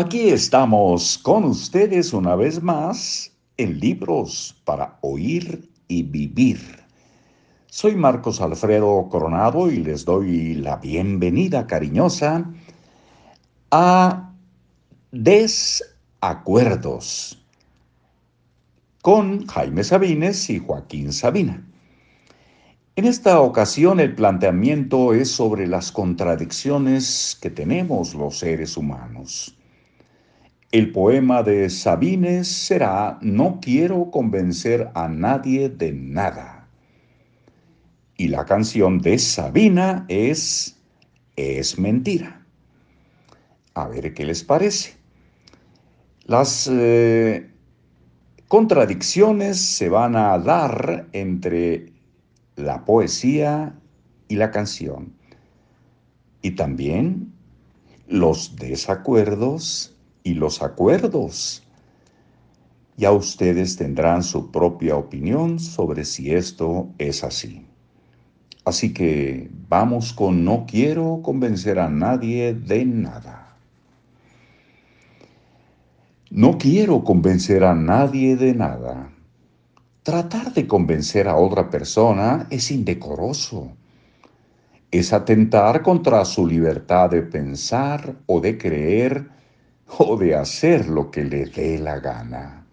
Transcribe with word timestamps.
Aquí 0.00 0.28
estamos 0.28 1.18
con 1.18 1.42
ustedes 1.42 2.12
una 2.12 2.36
vez 2.36 2.62
más 2.62 3.32
en 3.56 3.80
Libros 3.80 4.54
para 4.64 4.96
Oír 5.00 5.68
y 5.88 6.04
Vivir. 6.04 6.60
Soy 7.66 7.96
Marcos 7.96 8.40
Alfredo 8.40 9.08
Coronado 9.10 9.68
y 9.68 9.78
les 9.78 10.04
doy 10.04 10.54
la 10.54 10.76
bienvenida 10.76 11.66
cariñosa 11.66 12.48
a 13.72 14.32
Desacuerdos 15.10 15.84
con 19.02 19.48
Jaime 19.48 19.82
Sabines 19.82 20.48
y 20.48 20.60
Joaquín 20.60 21.12
Sabina. 21.12 21.66
En 22.94 23.04
esta 23.04 23.40
ocasión 23.40 23.98
el 23.98 24.14
planteamiento 24.14 25.12
es 25.12 25.28
sobre 25.28 25.66
las 25.66 25.90
contradicciones 25.90 27.36
que 27.42 27.50
tenemos 27.50 28.14
los 28.14 28.38
seres 28.38 28.76
humanos. 28.76 29.57
El 30.70 30.92
poema 30.92 31.42
de 31.42 31.70
Sabines 31.70 32.46
será 32.46 33.18
No 33.22 33.58
quiero 33.62 34.10
convencer 34.10 34.90
a 34.94 35.08
nadie 35.08 35.70
de 35.70 35.94
nada. 35.94 36.68
Y 38.18 38.28
la 38.28 38.44
canción 38.44 38.98
de 38.98 39.18
Sabina 39.18 40.04
es 40.08 40.78
Es 41.36 41.78
mentira. 41.78 42.44
A 43.72 43.88
ver 43.88 44.12
qué 44.12 44.26
les 44.26 44.44
parece. 44.44 44.96
Las 46.24 46.68
eh, 46.70 47.50
contradicciones 48.48 49.58
se 49.58 49.88
van 49.88 50.16
a 50.16 50.38
dar 50.38 51.08
entre 51.12 51.94
la 52.56 52.84
poesía 52.84 53.74
y 54.28 54.36
la 54.36 54.50
canción. 54.50 55.14
Y 56.42 56.50
también 56.50 57.32
los 58.06 58.56
desacuerdos 58.56 59.94
y 60.28 60.34
los 60.34 60.60
acuerdos. 60.60 61.62
Ya 62.98 63.12
ustedes 63.12 63.76
tendrán 63.76 64.22
su 64.22 64.50
propia 64.50 64.94
opinión 64.96 65.58
sobre 65.58 66.04
si 66.04 66.34
esto 66.34 66.90
es 66.98 67.24
así. 67.24 67.64
Así 68.66 68.92
que 68.92 69.48
vamos 69.68 70.12
con 70.12 70.44
no 70.44 70.66
quiero 70.68 71.22
convencer 71.22 71.78
a 71.78 71.88
nadie 71.88 72.52
de 72.52 72.84
nada. 72.84 73.56
No 76.30 76.58
quiero 76.58 77.04
convencer 77.04 77.64
a 77.64 77.74
nadie 77.74 78.36
de 78.36 78.54
nada. 78.54 79.10
Tratar 80.02 80.52
de 80.52 80.66
convencer 80.66 81.26
a 81.26 81.36
otra 81.36 81.70
persona 81.70 82.46
es 82.50 82.70
indecoroso. 82.70 83.72
Es 84.90 85.14
atentar 85.14 85.80
contra 85.80 86.22
su 86.26 86.46
libertad 86.46 87.08
de 87.08 87.22
pensar 87.22 88.16
o 88.26 88.40
de 88.40 88.58
creer 88.58 89.37
o 89.96 90.16
de 90.16 90.34
hacer 90.34 90.88
lo 90.88 91.10
que 91.10 91.24
le 91.24 91.46
dé 91.46 91.78
la 91.78 91.98
gana. 91.98 92.66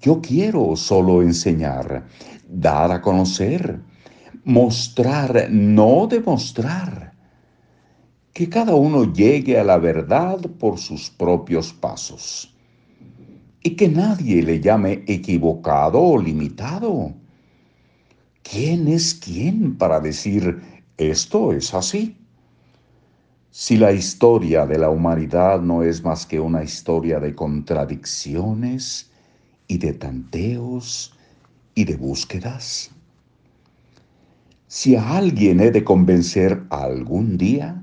Yo 0.00 0.20
quiero 0.20 0.76
solo 0.76 1.22
enseñar, 1.22 2.06
dar 2.48 2.92
a 2.92 3.00
conocer, 3.00 3.80
mostrar, 4.44 5.48
no 5.50 6.06
demostrar. 6.06 7.12
Que 8.32 8.48
cada 8.48 8.74
uno 8.74 9.12
llegue 9.12 9.58
a 9.58 9.64
la 9.64 9.78
verdad 9.78 10.38
por 10.58 10.78
sus 10.78 11.10
propios 11.10 11.72
pasos. 11.72 12.54
Y 13.62 13.70
que 13.70 13.88
nadie 13.88 14.42
le 14.42 14.60
llame 14.60 15.02
equivocado 15.08 16.00
o 16.00 16.18
limitado. 16.18 17.12
¿Quién 18.42 18.86
es 18.86 19.14
quién 19.14 19.76
para 19.76 20.00
decir 20.00 20.60
esto 20.96 21.52
es 21.52 21.74
así? 21.74 22.16
Si 23.60 23.76
la 23.76 23.90
historia 23.90 24.66
de 24.66 24.78
la 24.78 24.88
humanidad 24.88 25.60
no 25.60 25.82
es 25.82 26.04
más 26.04 26.26
que 26.26 26.38
una 26.38 26.62
historia 26.62 27.18
de 27.18 27.34
contradicciones 27.34 29.10
y 29.66 29.78
de 29.78 29.94
tanteos 29.94 31.12
y 31.74 31.84
de 31.84 31.96
búsquedas. 31.96 32.92
Si 34.68 34.94
a 34.94 35.16
alguien 35.16 35.58
he 35.58 35.72
de 35.72 35.82
convencer 35.82 36.62
algún 36.70 37.36
día, 37.36 37.82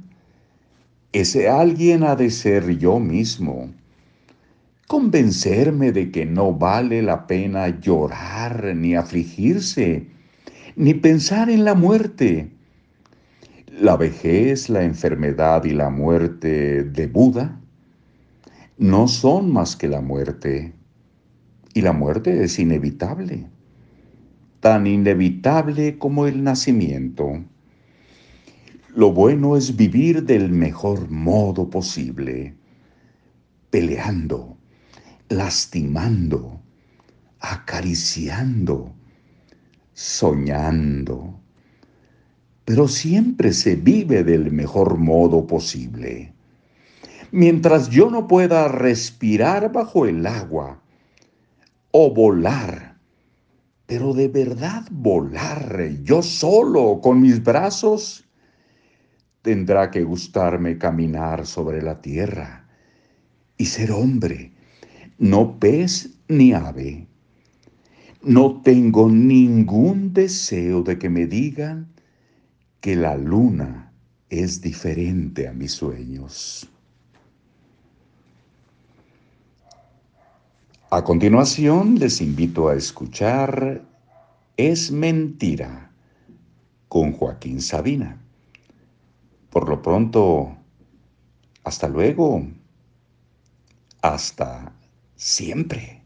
ese 1.11 1.49
alguien 1.49 2.03
ha 2.03 2.15
de 2.15 2.31
ser 2.31 2.77
yo 2.77 2.97
mismo. 3.01 3.69
Convencerme 4.87 5.91
de 5.91 6.09
que 6.09 6.25
no 6.25 6.53
vale 6.53 7.01
la 7.01 7.27
pena 7.27 7.81
llorar 7.81 8.73
ni 8.77 8.95
afligirse, 8.95 10.07
ni 10.77 10.93
pensar 10.93 11.49
en 11.49 11.65
la 11.65 11.75
muerte 11.75 12.54
la 13.79 13.97
vejez, 13.97 14.69
la 14.69 14.83
enfermedad 14.83 15.65
y 15.65 15.71
la 15.71 15.89
muerte 15.89 16.83
de 16.83 17.07
Buda 17.07 17.59
no 18.77 19.07
son 19.07 19.51
más 19.51 19.75
que 19.75 19.87
la 19.87 20.01
muerte. 20.01 20.73
Y 21.73 21.81
la 21.81 21.91
muerte 21.91 22.43
es 22.43 22.57
inevitable, 22.57 23.49
tan 24.61 24.87
inevitable 24.87 25.97
como 25.97 26.25
el 26.25 26.41
nacimiento. 26.43 27.43
Lo 28.95 29.11
bueno 29.11 29.57
es 29.57 29.75
vivir 29.75 30.23
del 30.23 30.51
mejor 30.51 31.09
modo 31.09 31.69
posible, 31.69 32.55
peleando, 33.71 34.57
lastimando, 35.27 36.61
acariciando, 37.41 38.95
soñando 39.91 41.44
pero 42.65 42.87
siempre 42.87 43.53
se 43.53 43.75
vive 43.75 44.23
del 44.23 44.51
mejor 44.51 44.97
modo 44.97 45.45
posible. 45.45 46.33
Mientras 47.31 47.89
yo 47.89 48.09
no 48.09 48.27
pueda 48.27 48.67
respirar 48.67 49.71
bajo 49.71 50.07
el 50.07 50.25
agua 50.25 50.81
o 51.91 52.13
volar, 52.13 52.97
pero 53.85 54.13
de 54.13 54.27
verdad 54.27 54.87
volar 54.89 55.91
yo 56.03 56.23
solo 56.23 56.99
con 57.01 57.21
mis 57.21 57.43
brazos, 57.43 58.27
tendrá 59.43 59.91
que 59.91 60.03
gustarme 60.03 60.79
caminar 60.79 61.45
sobre 61.45 61.83
la 61.83 62.01
tierra 62.01 62.67
y 63.57 63.65
ser 63.65 63.91
hombre, 63.91 64.53
no 65.19 65.59
pez 65.59 66.17
ni 66.27 66.53
ave. 66.53 67.07
No 68.23 68.61
tengo 68.63 69.07
ningún 69.07 70.13
deseo 70.13 70.81
de 70.81 70.97
que 70.97 71.11
me 71.11 71.27
digan 71.27 71.94
que 72.85 72.95
la 72.95 73.17
luna 73.17 73.91
es 74.29 74.61
diferente 74.61 75.47
a 75.47 75.53
mis 75.53 75.71
sueños. 75.71 76.69
A 80.91 81.03
continuación 81.03 81.97
les 81.97 82.21
invito 82.21 82.69
a 82.69 82.75
escuchar 82.75 83.81
Es 84.55 84.91
mentira 84.91 85.89
con 86.87 87.13
Joaquín 87.13 87.59
Sabina. 87.59 88.21
Por 89.49 89.67
lo 89.67 89.81
pronto, 89.81 90.55
hasta 91.63 91.87
luego. 91.87 92.45
Hasta 94.03 94.71
siempre. 95.15 96.04